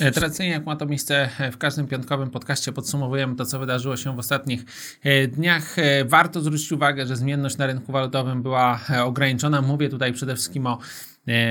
[0.00, 3.96] E, tradycyjnie, jak ma to miejsce e, w każdym piątkowym podcaście, podsumowujemy to, co wydarzyło
[3.96, 4.64] się w ostatnich
[5.02, 5.76] e, dniach.
[6.04, 9.62] Warto zwrócić uwagę, że zmienność na rynku walutowym była ograniczona.
[9.62, 10.78] Mówię tutaj przede wszystkim o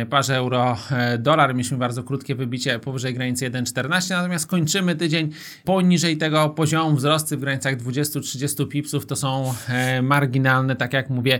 [0.09, 1.49] parze euro-dolar.
[1.49, 5.31] E, Mieliśmy bardzo krótkie wybicie powyżej granicy 1,14, natomiast kończymy tydzień
[5.63, 6.95] poniżej tego poziomu.
[6.95, 11.39] Wzrosty w granicach 20-30 pipsów to są e, marginalne, tak jak mówię,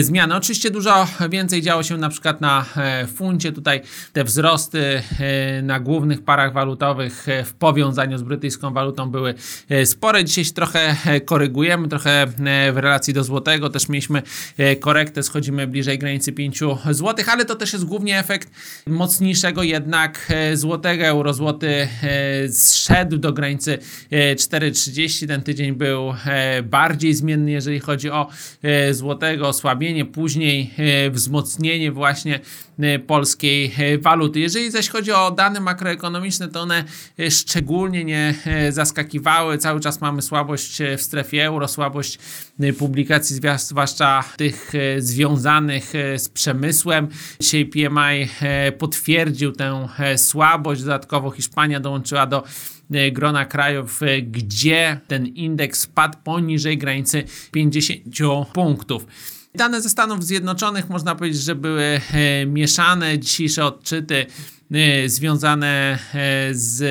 [0.00, 0.34] zmiany.
[0.36, 2.64] Oczywiście dużo więcej działo się na przykład na
[3.14, 3.52] funcie.
[3.52, 3.80] Tutaj
[4.12, 5.02] te wzrosty
[5.62, 9.34] na głównych parach walutowych w powiązaniu z brytyjską walutą były
[9.84, 10.24] spore.
[10.24, 12.26] Dzisiaj się trochę korygujemy, trochę
[12.72, 13.70] w relacji do złotego.
[13.70, 14.22] Też mieliśmy
[14.80, 16.58] korektę, schodzimy bliżej granicy 5
[16.90, 18.50] zł, ale to też jest głównie efekt
[18.86, 21.04] mocniejszego jednak e, złotego.
[21.04, 23.78] Euro złoty e, zszedł do granicy
[24.10, 25.24] 4,30.
[25.24, 26.14] E, Ten tydzień był
[26.64, 28.28] bardziej zmienny, jeżeli chodzi o
[28.90, 30.70] złotego, osłabienie, później
[31.10, 32.40] wzmocnienie właśnie
[33.06, 34.40] polskiej waluty.
[34.40, 36.84] Jeżeli zaś chodzi o dane makroekonomiczne, to one
[37.30, 38.34] szczególnie nie
[38.70, 39.58] zaskakiwały.
[39.58, 42.18] Cały czas mamy słabość w strefie euro, słabość
[42.78, 47.08] publikacji, zwłaszcza tych związanych z przemysłem.
[47.40, 50.82] Dzisiaj PMI e, potwierdził tę e, słabość.
[50.82, 52.44] Dodatkowo Hiszpania dołączyła do
[52.90, 59.06] e, grona krajów, gdzie ten indeks spadł poniżej granicy 50 punktów.
[59.54, 62.00] Dane ze Stanów Zjednoczonych można powiedzieć, że były
[62.46, 63.18] mieszane.
[63.18, 64.26] Dzisiejsze odczyty
[65.06, 65.98] związane
[66.52, 66.82] z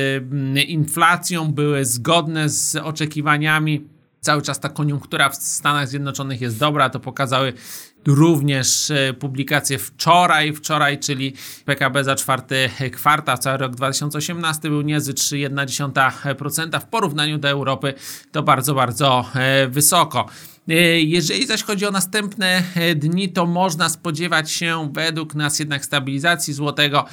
[0.68, 3.95] inflacją były zgodne z oczekiwaniami.
[4.26, 7.52] Cały czas ta koniunktura w Stanach Zjednoczonych jest dobra, to pokazały
[8.06, 15.14] również e, publikację wczoraj, wczoraj, czyli PKB za czwarty kwartał, cały rok 2018 był niezły
[15.14, 17.94] 3,1% w porównaniu do Europy
[18.32, 20.26] to bardzo, bardzo e, wysoko.
[20.68, 22.62] E, jeżeli zaś chodzi o następne
[22.96, 27.04] dni, to można spodziewać się według nas jednak stabilizacji złotego.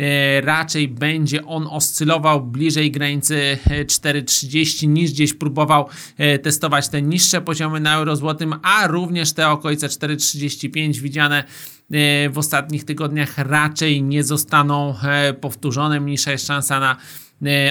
[0.00, 7.02] E, raczej będzie on oscylował bliżej granicy 4,30 e, niż gdzieś próbował e, testować te
[7.02, 11.44] niższe poziomy na euro złotym, a również te okolice 4,35 widziane
[12.30, 14.94] w ostatnich tygodniach raczej nie zostaną
[15.40, 16.00] powtórzone.
[16.00, 16.96] Mniejsza jest szansa na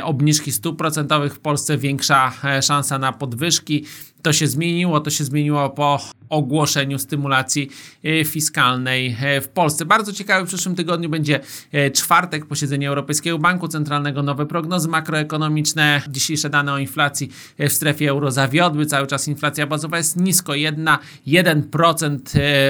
[0.04, 3.86] obniżki stóp procentowych w Polsce, większa szansa na podwyżki.
[4.22, 7.70] To się zmieniło, to się zmieniło po ogłoszeniu stymulacji
[8.04, 9.86] e, fiskalnej e, w Polsce.
[9.86, 11.40] Bardzo ciekawy w przyszłym tygodniu będzie
[11.72, 16.02] e, czwartek, posiedzenie Europejskiego Banku Centralnego, nowe prognozy makroekonomiczne.
[16.10, 17.30] Dzisiejsze dane o inflacji
[17.60, 18.86] w strefie euro zawiodły.
[18.86, 20.88] Cały czas inflacja bazowa jest nisko, 1,
[21.28, 22.20] 1%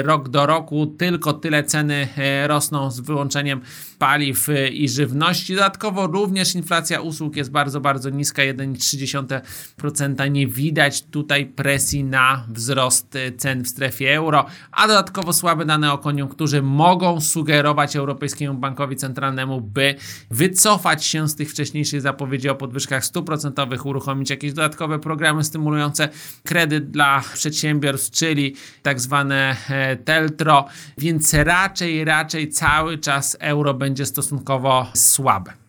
[0.03, 0.85] rok do roku.
[0.87, 2.07] Tylko tyle ceny
[2.47, 3.61] rosną z wyłączeniem
[3.99, 5.55] paliw i żywności.
[5.55, 10.31] Dodatkowo również inflacja usług jest bardzo, bardzo niska, 1,3%.
[10.31, 15.93] Nie widać tutaj presji na wzrost cen cen w strefie euro, a dodatkowo słabe dane
[15.93, 19.95] o koniunkturze mogą sugerować Europejskiemu Bankowi Centralnemu, by
[20.31, 26.09] wycofać się z tych wcześniejszych zapowiedzi o podwyżkach stóp procentowych, uruchomić jakieś dodatkowe programy stymulujące
[26.45, 30.65] kredyt dla przedsiębiorstw, czyli tak zwane e, teltro,
[30.97, 35.59] więc raczej, raczej cały czas euro będzie stosunkowo słabe.